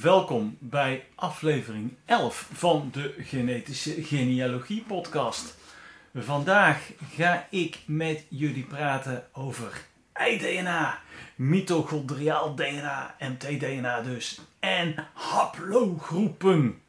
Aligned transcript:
Welkom 0.00 0.56
bij 0.60 1.06
aflevering 1.14 1.94
11 2.04 2.48
van 2.52 2.90
de 2.92 3.14
Genetische 3.18 4.02
Genealogie 4.02 4.82
Podcast. 4.82 5.58
Vandaag 6.14 6.90
ga 7.14 7.46
ik 7.50 7.78
met 7.86 8.24
jullie 8.28 8.64
praten 8.64 9.24
over 9.32 9.84
ei-DNA, 10.12 10.98
mitochondriaal 11.34 12.54
DNA, 12.54 13.14
MT-DNA 13.18 14.00
dus, 14.00 14.40
en 14.58 15.06
haplogroepen. 15.14 16.82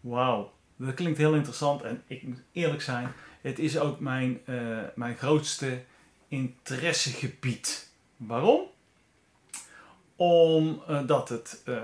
Wauw, 0.00 0.52
dat 0.76 0.94
klinkt 0.94 1.18
heel 1.18 1.34
interessant 1.34 1.82
en 1.82 2.02
ik 2.06 2.22
moet 2.22 2.42
eerlijk 2.52 2.82
zijn, 2.82 3.12
het 3.40 3.58
is 3.58 3.78
ook 3.78 4.00
mijn, 4.00 4.40
uh, 4.44 4.78
mijn 4.94 5.16
grootste 5.16 5.82
interessegebied. 6.28 7.90
Waarom? 8.16 8.60
omdat 10.16 11.28
het 11.28 11.62
uh, 11.64 11.76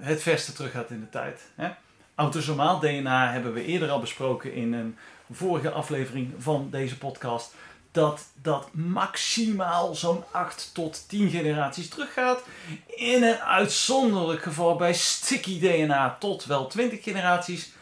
het 0.00 0.22
verste 0.22 0.52
terug 0.52 0.70
gaat 0.70 0.90
in 0.90 1.00
de 1.00 1.08
tijd. 1.08 1.50
Hè? 1.54 1.70
Autosomaal 2.14 2.80
DNA 2.80 3.32
hebben 3.32 3.52
we 3.52 3.64
eerder 3.64 3.90
al 3.90 4.00
besproken 4.00 4.52
in 4.52 4.72
een 4.72 4.96
vorige 5.30 5.70
aflevering 5.70 6.32
van 6.38 6.68
deze 6.70 6.98
podcast. 6.98 7.54
Dat 7.92 8.26
dat 8.42 8.68
maximaal 8.72 9.94
zo'n 9.94 10.24
8 10.30 10.70
tot 10.74 11.08
10 11.08 11.30
generaties 11.30 11.88
teruggaat. 11.88 12.42
In 12.86 13.22
een 13.22 13.38
uitzonderlijk 13.38 14.42
geval 14.42 14.76
bij 14.76 14.94
sticky 14.94 15.60
DNA 15.60 16.16
tot 16.20 16.44
wel 16.44 16.66
20 16.66 17.02
generaties. 17.02 17.72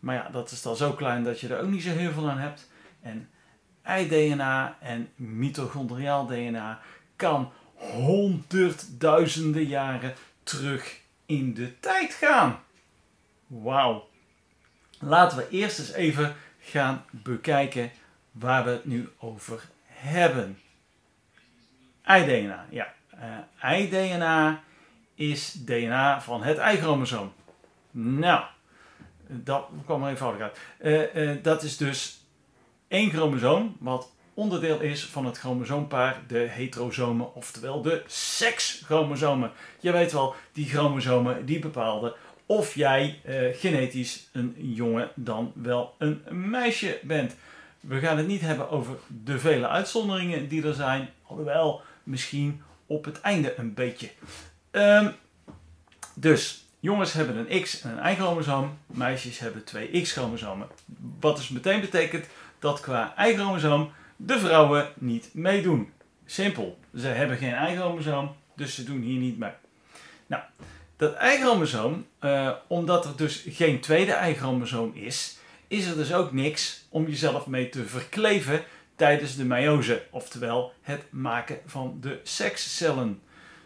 Maar 0.00 0.14
ja, 0.14 0.28
dat 0.32 0.50
is 0.50 0.62
dan 0.62 0.76
zo 0.76 0.92
klein 0.92 1.24
dat 1.24 1.40
je 1.40 1.48
er 1.48 1.60
ook 1.60 1.70
niet 1.70 1.82
zo 1.82 1.90
heel 1.90 2.12
veel 2.12 2.30
aan 2.30 2.38
hebt. 2.38 2.68
En 3.02 3.28
ei-DNA 3.82 4.76
en 4.80 5.08
mitochondriaal 5.14 6.26
DNA 6.26 6.80
kan 7.16 7.52
honderdduizenden 7.74 9.64
jaren 9.64 10.14
terug 10.42 11.00
in 11.26 11.54
de 11.54 11.80
tijd 11.80 12.12
gaan. 12.12 12.60
Wauw. 13.46 14.08
Laten 14.98 15.38
we 15.38 15.48
eerst 15.48 15.78
eens 15.78 15.92
even 15.92 16.36
gaan 16.68 17.04
bekijken 17.10 17.90
waar 18.30 18.64
we 18.64 18.70
het 18.70 18.84
nu 18.84 19.08
over 19.18 19.68
hebben. 19.86 20.58
Ei-DNA. 22.02 22.66
Ja, 22.70 22.94
ei-DNA 23.60 24.62
is 25.14 25.52
DNA 25.52 26.20
van 26.20 26.42
het 26.42 26.58
ei-chromosoom. 26.58 27.32
Nou, 27.90 28.44
dat 29.26 29.68
kwam 29.84 30.02
er 30.02 30.08
eenvoudig 30.08 30.42
uit. 30.42 30.58
Uh, 30.80 31.14
uh, 31.30 31.42
dat 31.42 31.62
is 31.62 31.76
dus 31.76 32.20
één 32.88 33.10
chromosoom 33.10 33.76
wat 33.80 34.10
onderdeel 34.34 34.80
is 34.80 35.04
van 35.04 35.24
het 35.26 35.38
chromosoompaar, 35.38 36.22
de 36.26 36.38
heterosomen, 36.38 37.34
oftewel 37.34 37.82
de 37.82 38.02
sekschromosomen. 38.06 39.52
Je 39.80 39.92
weet 39.92 40.12
wel, 40.12 40.34
die 40.52 40.68
chromosomen 40.68 41.46
die 41.46 41.58
bepaalden 41.58 42.12
of 42.48 42.74
jij 42.74 43.20
eh, 43.24 43.38
genetisch 43.52 44.28
een 44.32 44.54
jongen 44.56 45.10
dan 45.14 45.52
wel 45.54 45.94
een 45.98 46.22
meisje 46.30 46.98
bent. 47.02 47.36
We 47.80 47.98
gaan 47.98 48.16
het 48.16 48.26
niet 48.26 48.40
hebben 48.40 48.70
over 48.70 48.96
de 49.24 49.38
vele 49.38 49.68
uitzonderingen 49.68 50.48
die 50.48 50.66
er 50.66 50.74
zijn, 50.74 51.08
alhoewel 51.22 51.82
misschien 52.02 52.62
op 52.86 53.04
het 53.04 53.20
einde 53.20 53.54
een 53.56 53.74
beetje. 53.74 54.10
Um, 54.70 55.14
dus 56.14 56.64
jongens 56.80 57.12
hebben 57.12 57.36
een 57.36 57.62
X 57.62 57.80
en 57.80 57.98
een 57.98 58.12
Y-chromosoom, 58.12 58.78
meisjes 58.86 59.38
hebben 59.38 59.64
twee 59.64 60.02
X-chromosomen. 60.02 60.68
Wat 61.20 61.36
dus 61.36 61.48
meteen 61.48 61.80
betekent 61.80 62.26
dat 62.58 62.80
qua 62.80 63.14
Y-chromosoom 63.26 63.92
de 64.16 64.38
vrouwen 64.38 64.88
niet 64.94 65.30
meedoen. 65.32 65.92
Simpel. 66.26 66.78
Ze 66.94 67.06
hebben 67.06 67.36
geen 67.36 67.54
eigen 67.54 68.34
dus 68.56 68.74
ze 68.74 68.84
doen 68.84 69.00
hier 69.00 69.18
niet 69.18 69.38
mee. 69.38 69.52
Nou, 70.26 70.42
dat 70.98 71.14
eigen 71.14 72.06
uh, 72.20 72.52
omdat 72.66 73.04
er 73.04 73.16
dus 73.16 73.44
geen 73.48 73.80
tweede 73.80 74.12
eigen 74.12 74.94
is, 74.94 75.38
is 75.68 75.86
er 75.86 75.96
dus 75.96 76.12
ook 76.12 76.32
niks 76.32 76.86
om 76.88 77.06
jezelf 77.06 77.46
mee 77.46 77.68
te 77.68 77.84
verkleven 77.84 78.64
tijdens 78.96 79.36
de 79.36 79.44
meiose, 79.44 80.02
oftewel 80.10 80.72
het 80.82 81.04
maken 81.10 81.58
van 81.66 81.98
de 82.00 82.20
sekscellen. 82.22 83.20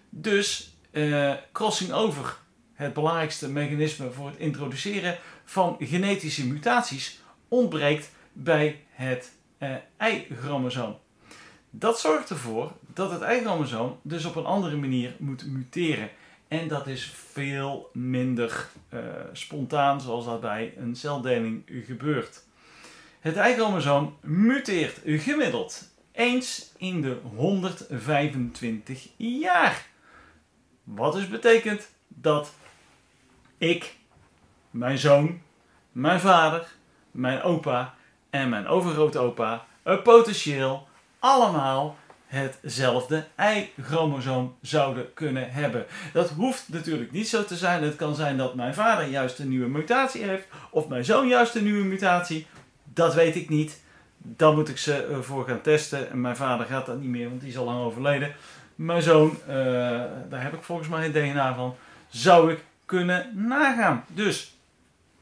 Dus 0.09 0.76
uh, 0.91 1.34
crossing 1.53 1.93
over, 1.93 2.37
het 2.75 2.93
belangrijkste 2.93 3.49
mechanisme 3.49 4.10
voor 4.10 4.26
het 4.26 4.38
introduceren 4.38 5.19
van 5.44 5.76
genetische 5.81 6.47
mutaties, 6.47 7.20
ontbreekt 7.49 8.10
bij 8.32 8.81
het 8.91 9.32
uh, 9.59 9.75
Y-chromosoom. 9.99 10.99
Dat 11.70 12.00
zorgt 12.00 12.31
ervoor 12.31 12.72
dat 12.94 13.10
het 13.10 13.22
Y-chromosoom 13.22 13.99
dus 14.03 14.25
op 14.25 14.37
een 14.37 14.44
andere 14.44 14.76
manier 14.76 15.14
moet 15.19 15.47
muteren. 15.47 16.10
En 16.52 16.68
dat 16.68 16.86
is 16.86 17.12
veel 17.32 17.90
minder 17.92 18.68
uh, 18.94 19.00
spontaan 19.32 20.00
zoals 20.00 20.24
dat 20.24 20.40
bij 20.40 20.74
een 20.76 20.96
celdeling 20.96 21.62
gebeurt. 21.86 22.44
Het 23.20 23.36
Y-chromosoom 23.36 24.16
muteert 24.20 25.00
gemiddeld 25.04 25.90
eens 26.12 26.72
in 26.76 27.00
de 27.00 27.16
125 27.36 29.08
jaar. 29.16 29.86
Wat 30.84 31.12
dus 31.12 31.28
betekent 31.28 31.90
dat 32.08 32.52
ik, 33.58 33.94
mijn 34.70 34.98
zoon, 34.98 35.40
mijn 35.92 36.20
vader, 36.20 36.66
mijn 37.10 37.42
opa 37.42 37.94
en 38.30 38.48
mijn 38.48 38.66
overgrootopa 38.66 39.66
potentieel 40.02 40.88
allemaal 41.19 41.96
hetzelfde 42.32 43.25
Y-chromosoom 43.38 44.54
zouden 44.60 45.15
kunnen 45.15 45.53
hebben. 45.53 45.87
Dat 46.12 46.31
hoeft 46.31 46.65
natuurlijk 46.66 47.12
niet 47.12 47.28
zo 47.28 47.44
te 47.44 47.56
zijn. 47.56 47.82
Het 47.82 47.97
kan 47.97 48.15
zijn 48.15 48.37
dat 48.37 48.54
mijn 48.54 48.75
vader 48.75 49.06
juist 49.06 49.38
een 49.38 49.48
nieuwe 49.48 49.69
mutatie 49.69 50.22
heeft, 50.22 50.47
of 50.70 50.88
mijn 50.88 51.04
zoon 51.04 51.28
juist 51.28 51.54
een 51.54 51.65
nieuwe 51.65 51.84
mutatie. 51.84 52.47
Dat 52.84 53.15
weet 53.15 53.37
ik 53.37 53.48
niet. 53.48 53.81
Dan 54.19 54.54
moet 54.54 54.69
ik 54.69 54.78
ze 54.78 55.04
eh, 55.04 55.19
voor 55.20 55.47
gaan 55.47 55.60
testen. 55.60 56.10
En 56.10 56.20
mijn 56.20 56.37
vader 56.37 56.66
gaat 56.66 56.87
dat 56.87 57.00
niet 57.00 57.10
meer, 57.10 57.28
want 57.28 57.41
die 57.41 57.50
is 57.50 57.56
al 57.56 57.65
lang 57.65 57.84
overleden. 57.84 58.34
Mijn 58.75 59.03
zoon, 59.03 59.38
uh, 59.49 59.54
daar 60.28 60.43
heb 60.43 60.53
ik 60.53 60.62
volgens 60.62 60.88
mij 60.88 61.04
een 61.04 61.12
DNA 61.12 61.54
van, 61.54 61.76
zou 62.09 62.53
ik 62.53 62.64
kunnen 62.84 63.47
nagaan. 63.49 64.04
Dus 64.09 64.56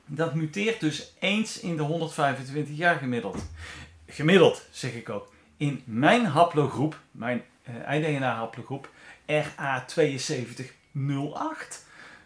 dat 0.06 0.34
muteert 0.34 0.80
dus 0.80 1.12
eens 1.18 1.60
in 1.60 1.76
de 1.76 1.82
125 1.82 2.76
jaar 2.76 2.96
gemiddeld. 2.96 3.46
Gemiddeld, 4.06 4.66
zeg 4.70 4.94
ik 4.94 5.08
ook. 5.08 5.32
In 5.60 5.82
mijn 5.84 6.24
haplogroep, 6.24 7.00
mijn 7.10 7.44
uh, 7.68 7.94
iDNA-haplogroep, 7.96 8.90
RA7208, 9.26 10.64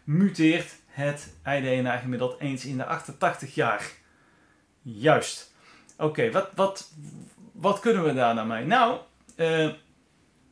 muteert 0.04 0.74
het 0.86 1.34
iDNA 1.46 1.96
gemiddeld 1.96 2.40
eens 2.40 2.64
in 2.64 2.76
de 2.76 2.84
88 2.84 3.54
jaar. 3.54 3.90
Juist. 4.82 5.52
Oké, 5.96 6.30
wat, 6.30 6.50
wat, 6.54 6.92
wat 7.52 7.80
kunnen 7.80 8.04
we 8.04 8.14
daar 8.14 8.34
nou 8.34 8.46
mee? 8.46 8.64
Nou, 8.64 8.98
uh, 9.36 9.72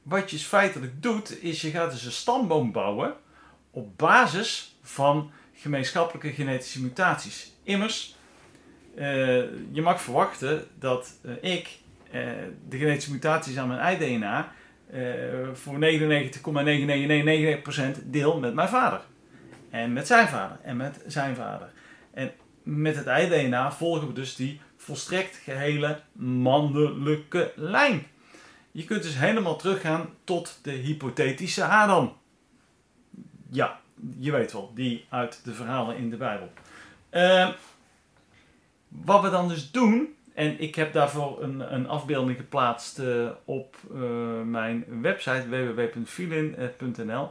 wat 0.02 0.30
je 0.30 0.38
feitelijk 0.38 1.02
doet, 1.02 1.42
is 1.42 1.60
je 1.60 1.70
gaat 1.70 1.90
dus 1.90 2.04
een 2.04 2.12
stamboom 2.12 2.72
bouwen 2.72 3.14
op 3.70 3.98
basis 3.98 4.76
van 4.82 5.30
gemeenschappelijke 5.54 6.32
genetische 6.32 6.82
mutaties. 6.82 7.52
Immers, 7.62 8.16
uh, 8.94 9.04
je 9.72 9.82
mag 9.82 10.02
verwachten 10.02 10.68
dat 10.78 11.12
ik 11.40 11.80
de 12.68 12.78
genetische 12.78 13.12
mutaties 13.12 13.56
aan 13.56 13.68
mijn 13.68 14.02
iDNA 14.02 14.52
voor 15.52 15.78
99,9999% 15.80 15.86
deel 18.04 18.38
met 18.38 18.54
mijn 18.54 18.68
vader. 18.68 19.00
En 19.70 19.92
met 19.92 20.06
zijn 20.06 20.28
vader. 20.28 20.58
En 20.62 20.76
met 20.76 21.00
zijn 21.06 21.36
vader. 21.36 21.72
En 22.14 22.32
met 22.62 22.96
het 22.96 23.06
iDNA 23.06 23.72
volgen 23.72 24.06
we 24.06 24.12
dus 24.12 24.36
die 24.36 24.60
volstrekt 24.76 25.36
gehele 25.36 26.00
mannelijke 26.12 27.52
lijn. 27.56 28.06
Je 28.70 28.84
kunt 28.84 29.02
dus 29.02 29.18
helemaal 29.18 29.56
teruggaan 29.56 30.08
tot 30.24 30.58
de 30.62 30.70
hypothetische 30.70 31.64
Adam. 31.64 32.16
Ja, 33.50 33.80
je 34.18 34.30
weet 34.30 34.52
wel, 34.52 34.72
die 34.74 35.04
uit 35.08 35.40
de 35.44 35.54
verhalen 35.54 35.96
in 35.96 36.10
de 36.10 36.16
Bijbel. 36.16 36.52
Uh, 37.10 37.48
wat 38.88 39.22
we 39.22 39.30
dan 39.30 39.48
dus 39.48 39.70
doen, 39.70 40.14
en 40.34 40.60
ik 40.60 40.74
heb 40.74 40.92
daarvoor 40.92 41.42
een, 41.42 41.74
een 41.74 41.88
afbeelding 41.88 42.36
geplaatst 42.36 42.98
uh, 42.98 43.30
op 43.44 43.76
uh, 43.94 44.00
mijn 44.42 44.84
website 45.00 45.48
www.filin.nl 45.48 47.30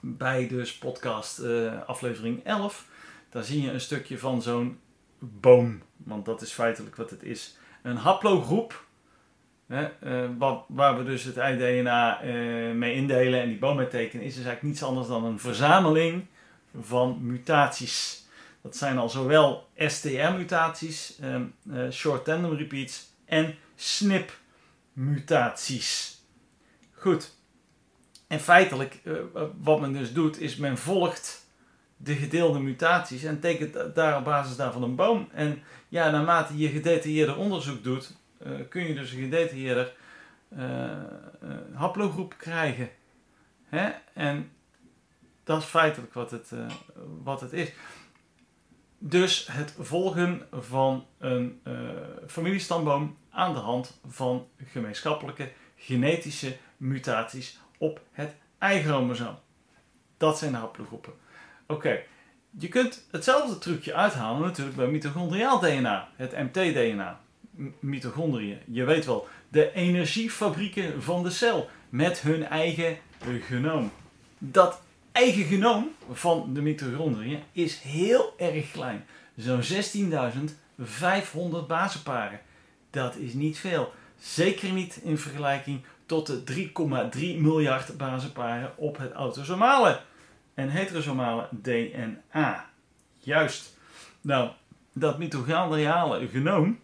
bij 0.00 0.48
dus 0.48 0.78
podcast 0.78 1.38
uh, 1.40 1.72
aflevering 1.86 2.44
11. 2.44 2.88
Daar 3.30 3.42
zie 3.42 3.62
je 3.62 3.70
een 3.70 3.80
stukje 3.80 4.18
van 4.18 4.42
zo'n 4.42 4.78
boom, 5.18 5.82
want 5.96 6.24
dat 6.24 6.42
is 6.42 6.52
feitelijk 6.52 6.96
wat 6.96 7.10
het 7.10 7.22
is. 7.22 7.58
een 7.82 7.96
haplogroep, 7.96 8.84
hè, 9.66 9.88
wat, 10.36 10.64
waar 10.68 10.98
we 10.98 11.04
dus 11.04 11.24
het 11.24 11.36
ei-DNA 11.36 12.24
uh, 12.24 12.74
mee 12.74 12.94
indelen 12.94 13.40
en 13.40 13.48
die 13.48 13.58
boom 13.58 13.76
mee 13.76 13.88
tekenen, 13.88 14.24
is 14.24 14.34
dus 14.34 14.44
eigenlijk 14.44 14.62
niets 14.62 14.82
anders 14.82 15.08
dan 15.08 15.24
een 15.24 15.38
verzameling 15.38 16.26
van 16.80 17.18
mutaties. 17.20 18.23
Dat 18.64 18.76
zijn 18.76 18.98
al 18.98 19.08
zowel 19.08 19.68
STR-mutaties, 19.76 21.18
um, 21.22 21.54
uh, 21.70 21.90
short 21.90 22.24
tandem 22.24 22.54
repeats 22.54 23.12
en 23.24 23.54
SNP-mutaties. 23.74 26.18
Goed. 26.92 27.36
En 28.26 28.40
feitelijk, 28.40 29.00
wat 29.60 29.80
men 29.80 29.92
dus 29.92 30.12
doet, 30.12 30.40
is 30.40 30.56
men 30.56 30.78
volgt 30.78 31.46
de 31.96 32.14
gedeelde 32.14 32.58
mutaties 32.58 33.24
en 33.24 33.40
tekent 33.40 33.94
daar 33.94 34.18
op 34.18 34.24
basis 34.24 34.56
daarvan 34.56 34.82
een 34.82 34.94
boom. 34.94 35.28
En 35.32 35.62
ja, 35.88 36.10
naarmate 36.10 36.58
je 36.58 36.68
gedetailleerder 36.68 37.36
onderzoek 37.36 37.84
doet, 37.84 38.16
uh, 38.46 38.52
kun 38.68 38.86
je 38.86 38.94
dus 38.94 39.12
een 39.12 39.22
gedetailleerder 39.22 39.94
haplogroep 41.72 42.34
krijgen. 42.36 42.90
Hè? 43.64 43.90
En 44.14 44.50
dat 45.44 45.62
is 45.62 45.68
feitelijk 45.68 46.14
wat 46.14 46.30
het, 46.30 46.52
wat 47.22 47.40
het 47.40 47.52
is. 47.52 47.72
Dus 48.98 49.46
het 49.50 49.74
volgen 49.78 50.46
van 50.52 51.06
een 51.18 51.60
familiestamboom 52.26 53.16
aan 53.30 53.52
de 53.52 53.58
hand 53.58 54.00
van 54.06 54.46
gemeenschappelijke 54.64 55.52
genetische 55.76 56.56
mutaties 56.76 57.58
op 57.78 58.00
het 58.12 58.34
Y-chromosoom. 58.60 59.38
Dat 60.16 60.38
zijn 60.38 60.52
de 60.52 60.58
haplogroepen. 60.58 61.12
Oké, 61.66 62.02
je 62.58 62.68
kunt 62.68 63.06
hetzelfde 63.10 63.58
trucje 63.58 63.94
uithalen 63.94 64.42
natuurlijk 64.42 64.76
bij 64.76 64.86
mitochondriaal 64.86 65.60
DNA, 65.60 66.08
het 66.16 66.32
MT-DNA. 66.32 67.20
Mitochondriën, 67.78 68.58
je 68.66 68.84
weet 68.84 69.04
wel, 69.04 69.28
de 69.48 69.72
energiefabrieken 69.72 71.02
van 71.02 71.22
de 71.22 71.30
cel 71.30 71.68
met 71.88 72.20
hun 72.20 72.44
eigen 72.44 72.96
genoom. 73.40 73.92
Dat 74.38 74.82
eigen 75.14 75.44
genoom 75.44 75.94
van 76.12 76.54
de 76.54 76.62
mitochondriën 76.62 77.42
is 77.52 77.78
heel 77.78 78.34
erg 78.38 78.70
klein. 78.70 79.06
Zo'n 79.36 79.62
16.500 79.62 79.68
basenparen. 81.68 82.40
Dat 82.90 83.16
is 83.16 83.32
niet 83.32 83.58
veel. 83.58 83.92
Zeker 84.18 84.72
niet 84.72 85.00
in 85.02 85.18
vergelijking 85.18 85.80
tot 86.06 86.26
de 86.26 86.70
3,3 87.16 87.20
miljard 87.40 87.96
basenparen 87.96 88.72
op 88.76 88.96
het 88.96 89.12
autosomale 89.12 90.00
en 90.54 90.68
heterosomale 90.68 91.48
DNA. 91.50 92.70
Juist. 93.18 93.78
Nou, 94.20 94.50
dat 94.92 95.18
mitochondriale 95.18 96.28
genoom, 96.28 96.78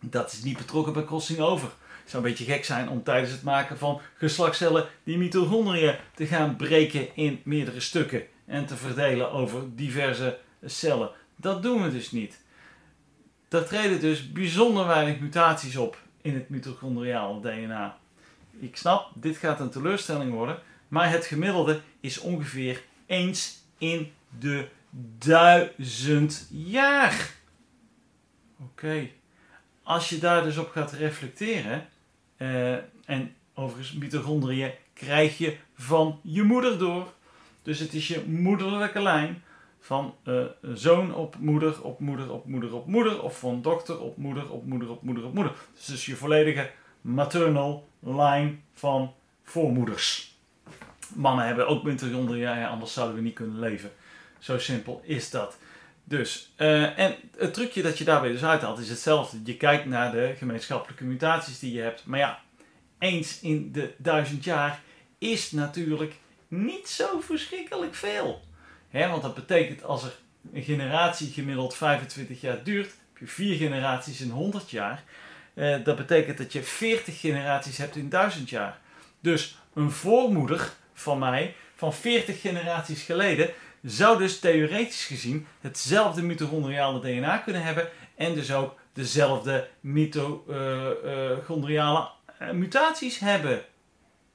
dat 0.00 0.32
is 0.32 0.42
niet 0.42 0.58
betrokken 0.58 0.92
bij 0.92 1.04
crossing 1.04 1.38
over. 1.38 1.68
Zou 2.06 2.22
een 2.22 2.28
beetje 2.28 2.52
gek 2.52 2.64
zijn 2.64 2.88
om 2.88 3.02
tijdens 3.02 3.32
het 3.32 3.42
maken 3.42 3.78
van 3.78 4.00
geslachtscellen 4.16 4.86
die 5.04 5.18
mitochondriën 5.18 5.96
te 6.14 6.26
gaan 6.26 6.56
breken 6.56 7.16
in 7.16 7.40
meerdere 7.44 7.80
stukken 7.80 8.22
en 8.44 8.66
te 8.66 8.76
verdelen 8.76 9.30
over 9.30 9.76
diverse 9.76 10.38
cellen. 10.64 11.10
Dat 11.36 11.62
doen 11.62 11.82
we 11.82 11.90
dus 11.90 12.10
niet. 12.10 12.44
Er 13.48 13.66
treden 13.66 14.00
dus 14.00 14.32
bijzonder 14.32 14.86
weinig 14.86 15.20
mutaties 15.20 15.76
op 15.76 15.98
in 16.22 16.34
het 16.34 16.48
mitochondriale 16.48 17.40
DNA. 17.40 17.98
Ik 18.60 18.76
snap, 18.76 19.10
dit 19.14 19.36
gaat 19.36 19.60
een 19.60 19.70
teleurstelling 19.70 20.32
worden, 20.32 20.58
maar 20.88 21.10
het 21.10 21.24
gemiddelde 21.24 21.80
is 22.00 22.18
ongeveer 22.18 22.82
eens 23.06 23.62
in 23.78 24.12
de 24.38 24.68
duizend 25.18 26.46
jaar. 26.50 27.30
Oké. 28.60 29.08
Als 29.82 30.08
je 30.08 30.18
daar 30.18 30.42
dus 30.42 30.56
op 30.56 30.70
gaat 30.70 30.92
reflecteren, 30.92 31.88
uh, 32.38 32.72
en 33.04 33.34
overigens 33.54 33.92
mitochondriën 33.92 34.70
krijg 34.92 35.38
je 35.38 35.56
van 35.74 36.20
je 36.22 36.42
moeder 36.42 36.78
door. 36.78 37.12
Dus 37.62 37.78
het 37.78 37.94
is 37.94 38.08
je 38.08 38.24
moederlijke 38.26 39.02
lijn 39.02 39.42
van 39.80 40.14
uh, 40.24 40.44
zoon 40.74 41.14
op 41.14 41.36
moeder, 41.38 41.82
op 41.82 42.00
moeder, 42.00 42.32
op 42.32 42.46
moeder, 42.46 42.74
op 42.74 42.86
moeder. 42.86 43.22
Of 43.22 43.38
van 43.38 43.62
dokter 43.62 44.00
op 44.00 44.16
moeder, 44.16 44.50
op 44.50 44.66
moeder, 44.66 44.90
op 44.90 45.02
moeder, 45.02 45.24
op 45.24 45.34
moeder. 45.34 45.52
Dus 45.74 45.86
het 45.86 45.96
is 45.96 46.06
je 46.06 46.16
volledige 46.16 46.70
maternal 47.00 47.88
line 48.00 48.54
van 48.72 49.12
voormoeders. 49.42 50.34
Mannen 51.14 51.46
hebben 51.46 51.68
ook 51.68 51.82
mitochondriën, 51.82 52.66
anders 52.66 52.92
zouden 52.92 53.16
we 53.16 53.22
niet 53.22 53.34
kunnen 53.34 53.58
leven. 53.58 53.90
Zo 54.38 54.58
simpel 54.58 55.00
is 55.04 55.30
dat. 55.30 55.58
Dus, 56.08 56.52
uh, 56.56 56.98
en 56.98 57.14
het 57.36 57.54
trucje 57.54 57.82
dat 57.82 57.98
je 57.98 58.04
daarbij 58.04 58.32
dus 58.32 58.44
uithaalt 58.44 58.78
is 58.78 58.88
hetzelfde. 58.88 59.40
Je 59.44 59.56
kijkt 59.56 59.84
naar 59.84 60.12
de 60.12 60.34
gemeenschappelijke 60.38 61.04
mutaties 61.04 61.58
die 61.58 61.72
je 61.72 61.80
hebt. 61.80 62.04
Maar 62.04 62.18
ja, 62.18 62.40
eens 62.98 63.40
in 63.40 63.72
de 63.72 63.94
duizend 63.96 64.44
jaar 64.44 64.80
is 65.18 65.50
natuurlijk 65.50 66.14
niet 66.48 66.88
zo 66.88 67.20
verschrikkelijk 67.20 67.94
veel. 67.94 68.40
He, 68.88 69.08
want 69.08 69.22
dat 69.22 69.34
betekent 69.34 69.84
als 69.84 70.04
er 70.04 70.14
een 70.52 70.62
generatie 70.62 71.32
gemiddeld 71.32 71.76
25 71.76 72.40
jaar 72.40 72.62
duurt, 72.62 72.86
heb 72.86 73.18
je 73.18 73.26
vier 73.26 73.56
generaties 73.56 74.20
in 74.20 74.30
100 74.30 74.70
jaar. 74.70 75.04
Uh, 75.54 75.84
dat 75.84 75.96
betekent 75.96 76.38
dat 76.38 76.52
je 76.52 76.62
40 76.62 77.20
generaties 77.20 77.78
hebt 77.78 77.96
in 77.96 78.08
1000 78.08 78.50
jaar. 78.50 78.78
Dus 79.20 79.58
een 79.74 79.90
voormoeder 79.90 80.72
van 80.94 81.18
mij 81.18 81.54
van 81.76 81.94
40 81.94 82.40
generaties 82.40 83.02
geleden 83.02 83.50
zou 83.86 84.18
dus 84.18 84.38
theoretisch 84.38 85.04
gezien 85.04 85.46
hetzelfde 85.60 86.22
mitochondriale 86.22 87.00
DNA 87.00 87.38
kunnen 87.38 87.62
hebben 87.62 87.88
en 88.14 88.34
dus 88.34 88.52
ook 88.52 88.74
dezelfde 88.92 89.68
mitochondriale 89.80 92.08
uh, 92.40 92.48
uh, 92.48 92.54
mutaties 92.54 93.18
hebben. 93.18 93.64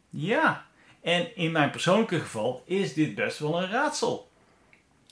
Ja, 0.09 0.65
en 1.01 1.35
in 1.35 1.51
mijn 1.51 1.69
persoonlijke 1.69 2.19
geval 2.19 2.63
is 2.65 2.93
dit 2.93 3.15
best 3.15 3.39
wel 3.39 3.61
een 3.61 3.69
raadsel. 3.69 4.29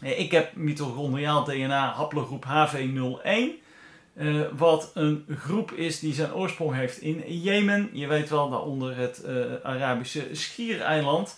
Ik 0.02 0.32
heb 0.32 0.56
mitochondriaal 0.56 1.44
DNA 1.44 1.94
haplogroep 1.94 2.46
HV01. 2.46 3.68
Uh, 4.14 4.42
wat 4.58 4.92
een 4.94 5.26
groep 5.38 5.72
is 5.72 6.00
die 6.00 6.14
zijn 6.14 6.34
oorsprong 6.34 6.76
heeft 6.76 7.02
in 7.02 7.42
Jemen. 7.42 7.90
Je 7.94 8.08
weet 8.08 8.30
wel, 8.30 8.50
daaronder 8.50 8.98
het 8.98 9.26
Arabische 9.64 10.28
schiereiland. 10.32 11.38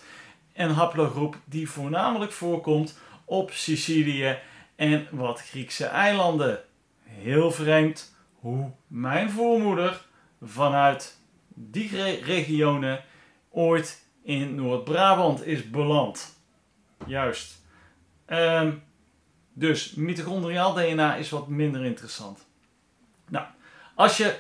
Een 0.54 0.70
haplogroep 0.70 1.38
die 1.46 1.70
voornamelijk 1.70 2.32
voorkomt 2.32 3.00
op 3.26 3.52
Sicilië 3.52 4.38
en 4.76 5.08
wat 5.12 5.42
Griekse 5.42 5.86
eilanden. 5.86 6.60
Heel 7.04 7.52
vreemd 7.52 8.16
hoe 8.34 8.72
mijn 8.88 9.30
voormoeder 9.30 10.06
vanuit 10.42 11.20
die 11.48 11.90
re 11.90 12.20
regionen 12.24 13.04
ooit 13.50 14.06
in 14.24 14.56
Noord-Brabant 14.56 15.46
is 15.46 15.70
beland. 15.70 16.40
Juist. 17.06 17.62
Um, 18.28 18.84
dus 19.54 19.94
mitochondriaal 19.94 20.74
DNA 20.74 21.16
is 21.16 21.30
wat 21.30 21.48
minder 21.48 21.86
interessant. 21.86 22.48
Nou, 23.28 23.46
als 23.96 24.18
je 24.18 24.40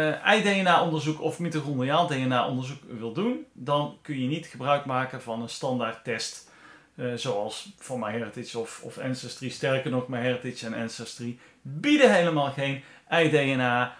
ei-DNA-onderzoek 0.00 1.20
of 1.20 1.38
mitochondriaal 1.38 2.06
DNA-onderzoek 2.06 2.82
wil 2.88 3.12
doen, 3.12 3.46
dan 3.52 3.98
kun 4.02 4.20
je 4.20 4.28
niet 4.28 4.46
gebruik 4.46 4.84
maken 4.84 5.22
van 5.22 5.42
een 5.42 5.48
standaard 5.48 6.04
test. 6.04 6.52
Uh, 6.94 7.14
zoals 7.14 7.72
van 7.78 7.98
MyHeritage 7.98 8.58
of, 8.58 8.80
of 8.82 8.98
Ancestry. 8.98 9.48
Sterker 9.48 9.90
nog, 9.90 10.08
MyHeritage 10.08 10.66
en 10.66 10.74
Ancestry 10.74 11.38
bieden 11.62 12.14
helemaal 12.14 12.50
geen 12.50 12.82
ei-DNA 13.08 13.96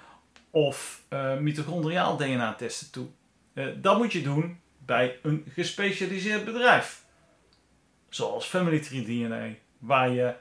of 0.51 1.03
uh, 1.11 1.37
mitochondriaal 1.37 2.17
DNA-testen 2.17 2.91
toe. 2.91 3.07
dat 3.81 3.99
moet 3.99 4.13
je 4.13 4.23
doen 4.23 4.59
bij 4.79 5.19
een 5.23 5.45
gespecialiseerd 5.49 6.45
bedrijf. 6.45 7.05
Zoals 8.09 8.47
Family 8.47 8.81
Tree 8.81 9.05
DNA, 9.05 9.49
waar 9.79 10.11
je 10.11 10.35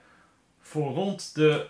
voor 0.61 0.93
rond 0.93 1.35
de 1.35 1.65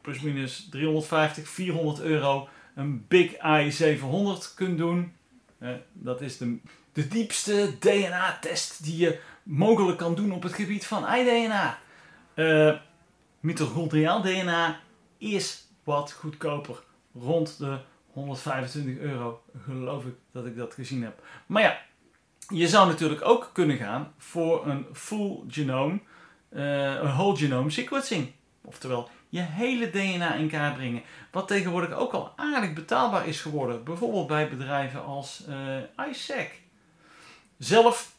plus 0.00 0.20
minus 0.20 0.68
350, 0.70 1.48
400 1.48 2.00
euro 2.00 2.48
een 2.76 3.04
Big 3.08 3.34
Eye 3.34 3.70
700 3.70 4.54
kunt 4.54 4.78
doen. 4.78 5.12
dat 5.92 6.20
is 6.20 6.38
de, 6.38 6.58
de 6.92 7.08
diepste 7.08 7.76
DNA-test 7.78 8.84
die 8.84 8.96
je 8.96 9.20
mogelijk 9.42 9.98
kan 9.98 10.14
doen 10.14 10.32
op 10.32 10.42
het 10.42 10.52
gebied 10.52 10.86
van 10.86 11.04
i-DNA. 11.14 11.78
Eh, 12.34 12.74
mitochondriaal 13.40 14.22
DNA 14.22 14.80
is 15.18 15.66
wat 15.84 16.12
goedkoper. 16.12 16.82
Rond 17.14 17.58
de 17.58 17.78
125 18.12 18.98
euro, 18.98 19.42
geloof 19.64 20.04
ik 20.04 20.14
dat 20.32 20.46
ik 20.46 20.56
dat 20.56 20.74
gezien 20.74 21.02
heb. 21.02 21.22
Maar 21.46 21.62
ja, 21.62 21.78
je 22.48 22.68
zou 22.68 22.88
natuurlijk 22.88 23.24
ook 23.24 23.50
kunnen 23.52 23.76
gaan 23.76 24.12
voor 24.18 24.66
een 24.66 24.86
full 24.92 25.40
genome, 25.48 26.00
uh, 26.50 26.94
een 26.94 27.12
whole 27.12 27.36
genome 27.36 27.70
sequencing. 27.70 28.32
Oftewel, 28.64 29.10
je 29.36 29.42
hele 29.42 29.90
DNA 29.90 30.34
in 30.34 30.48
kaart 30.48 30.76
brengen. 30.76 31.02
Wat 31.30 31.48
tegenwoordig 31.48 31.92
ook 31.92 32.12
al 32.12 32.32
aardig 32.36 32.72
betaalbaar 32.72 33.26
is 33.26 33.40
geworden. 33.40 33.84
Bijvoorbeeld 33.84 34.26
bij 34.26 34.48
bedrijven 34.48 35.04
als 35.04 35.44
uh, 35.48 36.08
ISAC. 36.10 36.50
Zelf 37.58 38.14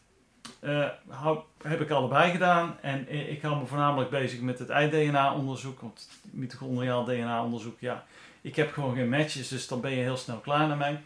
eh, 0.59 0.86
hou, 1.07 1.39
heb 1.62 1.81
ik 1.81 1.89
allebei 1.89 2.31
gedaan. 2.31 2.77
En 2.81 3.07
eh, 3.07 3.31
ik 3.31 3.41
hou 3.41 3.59
me 3.59 3.65
voornamelijk 3.65 4.09
bezig 4.09 4.41
met 4.41 4.59
het 4.59 4.69
ei-DNA-onderzoek. 4.69 5.81
Want 5.81 6.09
mitochondriaal 6.21 7.03
DNA-onderzoek, 7.05 7.79
ja, 7.79 8.03
ik 8.41 8.55
heb 8.55 8.74
gewoon 8.74 8.95
geen 8.95 9.09
matches. 9.09 9.47
Dus 9.47 9.67
dan 9.67 9.81
ben 9.81 9.91
je 9.91 10.01
heel 10.01 10.17
snel 10.17 10.38
klaar 10.38 10.67
naar 10.67 10.77
mij. 10.77 11.01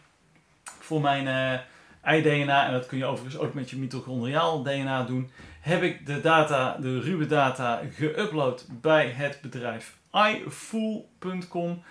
Voor 0.64 1.00
mijn 1.00 1.26
uh, 1.26 1.60
ei-DNA, 2.02 2.66
en 2.66 2.72
dat 2.72 2.86
kun 2.86 2.98
je 2.98 3.04
overigens 3.04 3.42
ook 3.42 3.54
met 3.54 3.70
je 3.70 3.76
mitochondriaal 3.76 4.62
DNA 4.62 5.04
doen, 5.04 5.30
heb 5.60 5.82
ik 5.82 6.06
de 6.06 6.20
data, 6.20 6.76
de 6.80 7.00
ruwe 7.00 7.26
data, 7.26 7.80
geüpload 7.98 8.66
bij 8.80 9.08
het 9.08 9.38
bedrijf 9.42 10.00
iFool.com. 10.12 11.82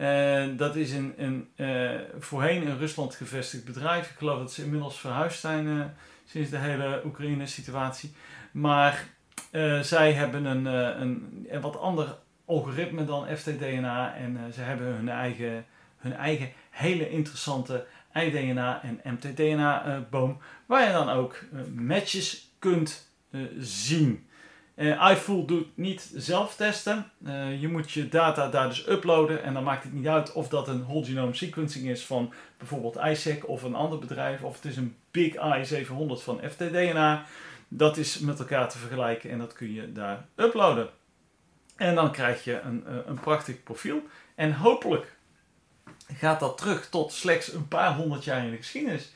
Uh, 0.00 0.46
dat 0.56 0.76
is 0.76 0.92
een, 0.92 1.14
een 1.16 1.48
uh, 1.56 2.00
voorheen 2.18 2.62
in 2.62 2.76
Rusland 2.76 3.14
gevestigd 3.14 3.64
bedrijf. 3.64 4.10
Ik 4.10 4.16
geloof 4.18 4.38
dat 4.38 4.52
ze 4.52 4.62
inmiddels 4.62 5.00
verhuisd 5.00 5.40
zijn 5.40 5.66
uh, 5.66 5.84
sinds 6.24 6.50
de 6.50 6.58
hele 6.58 7.02
Oekraïne-situatie. 7.04 8.14
Maar 8.52 9.14
zij 9.80 10.12
hebben 10.12 10.44
een, 10.44 10.64
een, 10.64 11.46
een, 11.50 11.60
wat 11.60 11.78
ander 11.78 12.18
algoritme 12.44 13.04
dan 13.04 13.36
FTDNA. 13.36 14.14
En 14.14 14.52
ze 14.52 14.60
hebben 14.60 14.86
hun 14.86 15.08
eigen, 15.08 15.64
hun 15.96 16.12
eigen 16.12 16.52
hele 16.70 17.10
interessante 17.10 17.86
iDNA 18.14 18.82
en 18.82 19.00
mtDNA-boom. 19.12 20.38
waar 20.66 20.86
je 20.86 20.92
dan 20.92 21.08
ook 21.08 21.38
matches 21.74 22.50
kunt 22.58 23.10
zien. 23.58 24.26
Uh, 24.76 25.10
iFool 25.10 25.44
doet 25.44 25.66
niet 25.74 26.10
zelf 26.14 26.56
testen. 26.56 27.10
Uh, 27.26 27.60
je 27.60 27.68
moet 27.68 27.90
je 27.90 28.08
data 28.08 28.48
daar 28.48 28.68
dus 28.68 28.88
uploaden. 28.88 29.42
En 29.42 29.54
dan 29.54 29.64
maakt 29.64 29.82
het 29.82 29.92
niet 29.92 30.06
uit 30.06 30.32
of 30.32 30.48
dat 30.48 30.68
een 30.68 30.84
whole 30.84 31.04
genome 31.04 31.34
sequencing 31.34 31.88
is 31.88 32.04
van 32.04 32.32
bijvoorbeeld 32.58 32.96
ISEC 32.96 33.48
of 33.48 33.62
een 33.62 33.74
ander 33.74 33.98
bedrijf. 33.98 34.42
Of 34.42 34.54
het 34.54 34.64
is 34.64 34.76
een 34.76 34.96
Big 35.10 35.34
I700 35.34 36.22
van 36.22 36.40
FTDNA. 36.50 37.24
Dat 37.68 37.96
is 37.96 38.18
met 38.18 38.38
elkaar 38.38 38.68
te 38.68 38.78
vergelijken 38.78 39.30
en 39.30 39.38
dat 39.38 39.52
kun 39.52 39.72
je 39.72 39.92
daar 39.92 40.26
uploaden. 40.34 40.88
En 41.76 41.94
dan 41.94 42.12
krijg 42.12 42.44
je 42.44 42.60
een, 42.60 42.84
uh, 42.88 42.96
een 43.06 43.20
prachtig 43.20 43.62
profiel. 43.62 44.02
En 44.34 44.52
hopelijk 44.52 45.16
gaat 46.12 46.40
dat 46.40 46.58
terug 46.58 46.88
tot 46.88 47.12
slechts 47.12 47.52
een 47.52 47.68
paar 47.68 47.94
honderd 47.94 48.24
jaar 48.24 48.44
in 48.44 48.50
de 48.50 48.56
geschiedenis. 48.56 49.12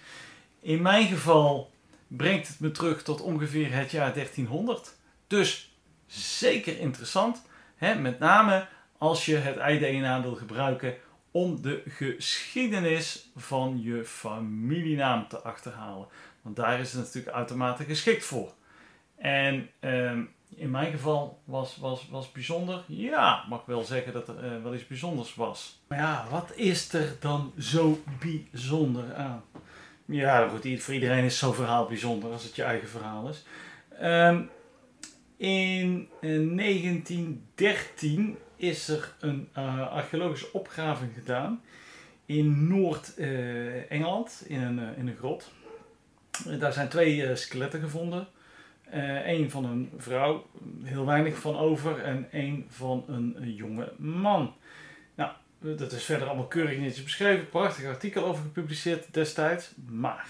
In 0.60 0.82
mijn 0.82 1.06
geval 1.06 1.70
brengt 2.06 2.48
het 2.48 2.60
me 2.60 2.70
terug 2.70 3.02
tot 3.02 3.20
ongeveer 3.20 3.72
het 3.72 3.90
jaar 3.90 4.12
1300. 4.14 4.98
Dus 5.30 5.72
zeker 6.06 6.78
interessant. 6.78 7.42
Hè? 7.76 7.94
Met 7.94 8.18
name 8.18 8.66
als 8.98 9.26
je 9.26 9.36
het 9.36 9.56
iDNA 9.56 10.22
wil 10.22 10.34
gebruiken 10.34 10.94
om 11.30 11.62
de 11.62 11.82
geschiedenis 11.86 13.30
van 13.36 13.82
je 13.82 14.04
familienaam 14.04 15.28
te 15.28 15.38
achterhalen. 15.38 16.06
Want 16.42 16.56
daar 16.56 16.80
is 16.80 16.92
het 16.92 17.02
natuurlijk 17.04 17.36
uitermate 17.36 17.84
geschikt 17.84 18.24
voor. 18.24 18.52
En 19.16 19.70
ehm, 19.80 20.22
in 20.56 20.70
mijn 20.70 20.92
geval 20.92 21.40
was, 21.44 21.76
was, 21.76 22.08
was 22.10 22.32
bijzonder. 22.32 22.84
Ja, 22.86 23.44
mag 23.48 23.64
wel 23.64 23.82
zeggen 23.82 24.12
dat 24.12 24.28
er 24.28 24.44
uh, 24.44 24.62
wel 24.62 24.74
iets 24.74 24.86
bijzonders 24.86 25.34
was. 25.34 25.80
Maar 25.88 25.98
ja, 25.98 26.26
wat 26.30 26.52
is 26.54 26.92
er 26.92 27.16
dan 27.20 27.52
zo 27.58 28.02
bijzonder 28.20 29.14
aan? 29.14 29.42
Ja, 30.04 30.48
goed, 30.48 30.82
voor 30.82 30.94
iedereen 30.94 31.24
is 31.24 31.38
zo'n 31.38 31.54
verhaal 31.54 31.86
bijzonder 31.86 32.32
als 32.32 32.42
het 32.42 32.56
je 32.56 32.62
eigen 32.62 32.88
verhaal 32.88 33.28
is. 33.28 33.44
Um, 34.02 34.50
in 35.40 36.08
1913 36.20 38.36
eh, 38.56 38.68
is 38.68 38.88
er 38.88 39.14
een 39.20 39.48
uh, 39.58 39.92
archeologische 39.92 40.52
opgraving 40.52 41.12
gedaan 41.14 41.62
in 42.26 42.68
Noord-Engeland, 42.68 44.44
in, 44.46 44.62
een, 44.62 44.96
in 44.96 45.08
een 45.08 45.16
grot. 45.16 45.50
Daar 46.58 46.72
zijn 46.72 46.88
twee 46.88 47.36
skeletten 47.36 47.80
gevonden. 47.80 48.28
Eén 49.24 49.50
van 49.50 49.64
een 49.64 49.90
vrouw, 49.96 50.46
heel 50.82 51.06
weinig 51.06 51.38
van 51.38 51.56
over, 51.56 52.02
en 52.02 52.28
één 52.32 52.66
van 52.68 53.04
een 53.06 53.54
jonge 53.54 53.92
man. 53.96 54.54
Nou, 55.14 55.30
dat 55.58 55.92
is 55.92 56.04
verder 56.04 56.28
allemaal 56.28 56.46
keurig 56.46 56.78
netjes 56.78 57.04
beschreven. 57.04 57.48
Prachtig 57.48 57.86
artikel 57.86 58.24
over 58.24 58.42
gepubliceerd 58.42 59.14
destijds. 59.14 59.72
Maar 59.88 60.26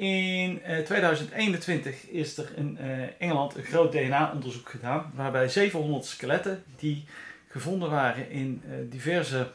in 0.00 0.60
2021 0.84 2.08
eh, 2.08 2.14
is 2.14 2.36
er 2.36 2.52
in 2.56 2.78
uh, 2.80 3.02
Engeland 3.18 3.56
een 3.56 3.62
groot 3.62 3.92
DNA-onderzoek 3.92 4.68
gedaan, 4.68 5.12
waarbij 5.14 5.48
700 5.48 6.04
skeletten 6.04 6.64
die 6.76 7.04
gevonden 7.48 7.90
waren 7.90 8.30
in 8.30 8.62
uh, 8.66 8.90
diverse 8.90 9.50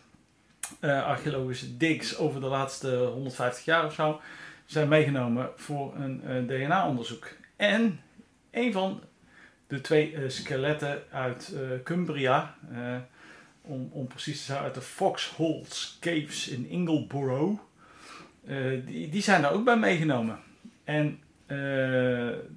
archeologische 0.82 1.78
digs 1.78 2.18
over 2.18 2.42
de 2.42 2.48
laatste 2.48 2.96
150 2.96 3.66
jaar 3.66 3.86
of 3.86 3.94
zo, 3.94 4.22
zijn 4.66 4.88
meegenomen 4.88 5.50
voor 5.56 5.96
een 5.96 6.48
DNA-onderzoek. 6.48 7.28
En 7.56 8.00
een 8.52 8.72
van 8.72 9.02
de 9.68 9.82
twee 9.82 10.16
skeletten 10.28 11.04
uit 11.12 11.54
Cumbria, 11.84 12.56
om, 13.62 13.90
om 13.92 14.08
precies 14.08 14.38
te 14.38 14.44
zijn 14.44 14.64
uit 14.64 14.74
de 14.74 14.82
Foxholes 14.82 15.98
Caves 16.00 16.48
in 16.48 16.70
Ingleborough, 16.70 17.60
die, 18.86 19.10
die 19.10 19.22
zijn 19.22 19.42
daar 19.42 19.54
ook 19.54 19.64
bij 19.64 19.78
meegenomen. 19.78 20.40
En 20.84 21.20
uh, 21.48 21.58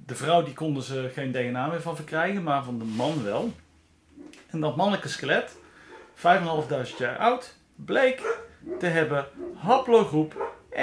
de 0.07 0.15
vrouw 0.15 0.43
die 0.43 0.55
konden 0.55 0.83
ze 0.83 1.11
geen 1.13 1.33
DNA 1.33 1.67
meer 1.67 1.83
van 1.83 1.97
verkrijgen, 1.97 2.43
maar 2.43 2.65
van 2.65 2.79
de 2.79 2.85
man 2.85 3.25
wel. 3.25 3.53
En 4.47 4.61
dat 4.61 4.77
mannelijke 4.77 5.09
skelet, 5.09 5.57
5.500 6.17 6.23
jaar 6.99 7.17
oud, 7.17 7.57
bleek 7.75 8.23
te 8.79 8.87
hebben 8.87 9.27
haplogroep 9.55 10.57
RA7208. 10.73 10.77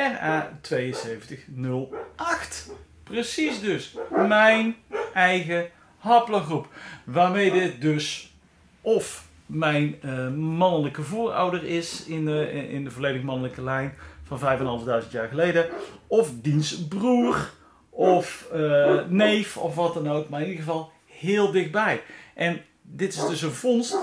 Precies 3.03 3.61
dus, 3.61 3.97
mijn 4.27 4.75
eigen 5.13 5.69
haplogroep. 5.97 6.67
Waarmee 7.03 7.51
dit 7.51 7.81
dus 7.81 8.33
of 8.81 9.27
mijn 9.45 9.95
uh, 10.05 10.29
mannelijke 10.33 11.01
voorouder 11.01 11.63
is 11.63 12.05
in 12.05 12.25
de, 12.25 12.51
in 12.69 12.83
de 12.83 12.91
volledig 12.91 13.21
mannelijke 13.21 13.63
lijn 13.63 13.93
van 14.25 14.39
5.500 14.39 15.09
jaar 15.09 15.27
geleden. 15.27 15.65
Of 16.07 16.31
diens 16.41 16.87
broer 16.87 17.51
of 17.89 18.49
uh, 18.53 19.01
neef 19.07 19.57
of 19.57 19.75
wat 19.75 19.93
dan 19.93 20.09
ook. 20.09 20.29
Maar 20.29 20.41
in 20.41 20.47
ieder 20.47 20.63
geval 20.63 20.91
heel 21.05 21.51
dichtbij. 21.51 22.03
En 22.33 22.61
dit 22.81 23.13
is 23.13 23.27
dus 23.27 23.41
een 23.41 23.51
vondst 23.51 23.97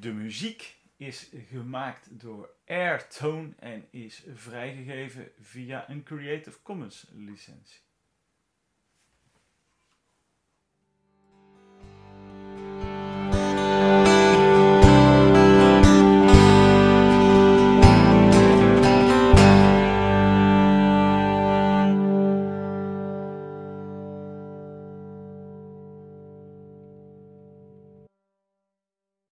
De 0.00 0.12
muziek 0.12 0.76
is 0.96 1.30
gemaakt 1.50 2.08
door 2.10 2.50
Airtone 2.66 3.48
en 3.58 3.84
is 3.90 4.22
vrijgegeven 4.34 5.28
via 5.40 5.90
een 5.90 6.02
Creative 6.02 6.58
Commons 6.62 7.06
licentie. 7.14 7.86